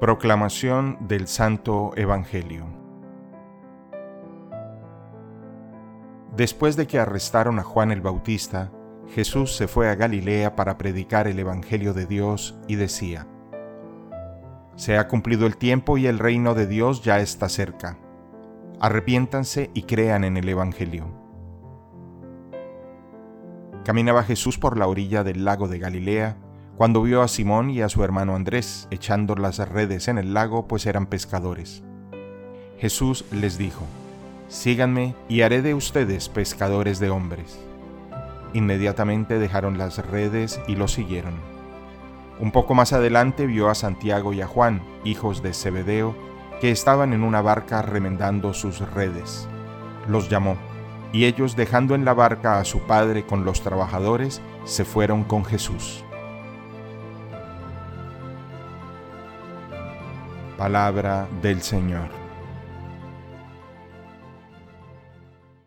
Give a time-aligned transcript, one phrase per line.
[0.00, 2.66] Proclamación del Santo Evangelio
[6.36, 8.70] Después de que arrestaron a Juan el Bautista,
[9.08, 13.26] Jesús se fue a Galilea para predicar el Evangelio de Dios y decía,
[14.76, 17.98] Se ha cumplido el tiempo y el reino de Dios ya está cerca.
[18.78, 21.06] Arrepiéntanse y crean en el Evangelio.
[23.84, 26.36] Caminaba Jesús por la orilla del lago de Galilea,
[26.78, 30.68] cuando vio a Simón y a su hermano Andrés echando las redes en el lago,
[30.68, 31.82] pues eran pescadores.
[32.78, 33.84] Jesús les dijo,
[34.46, 37.58] Síganme y haré de ustedes pescadores de hombres.
[38.54, 41.34] Inmediatamente dejaron las redes y lo siguieron.
[42.38, 46.14] Un poco más adelante vio a Santiago y a Juan, hijos de Zebedeo,
[46.60, 49.48] que estaban en una barca remendando sus redes.
[50.06, 50.56] Los llamó,
[51.12, 55.44] y ellos dejando en la barca a su padre con los trabajadores, se fueron con
[55.44, 56.04] Jesús.
[60.58, 62.17] Palabra del Señor.